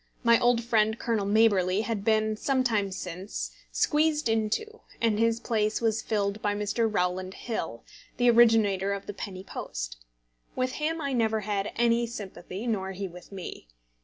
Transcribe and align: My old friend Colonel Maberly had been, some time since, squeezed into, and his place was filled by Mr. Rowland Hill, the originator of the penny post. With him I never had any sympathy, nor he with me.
My 0.23 0.39
old 0.39 0.63
friend 0.63 0.97
Colonel 0.97 1.27
Maberly 1.27 1.81
had 1.83 2.03
been, 2.03 2.35
some 2.35 2.63
time 2.63 2.91
since, 2.91 3.51
squeezed 3.71 4.27
into, 4.27 4.81
and 4.99 5.19
his 5.19 5.39
place 5.39 5.79
was 5.79 6.01
filled 6.01 6.41
by 6.41 6.55
Mr. 6.55 6.91
Rowland 6.91 7.35
Hill, 7.35 7.83
the 8.17 8.27
originator 8.31 8.93
of 8.93 9.05
the 9.05 9.13
penny 9.13 9.43
post. 9.43 9.97
With 10.55 10.71
him 10.81 10.99
I 11.01 11.13
never 11.13 11.41
had 11.41 11.71
any 11.75 12.07
sympathy, 12.07 12.65
nor 12.65 12.93
he 12.93 13.07
with 13.07 13.31
me. 13.31 13.67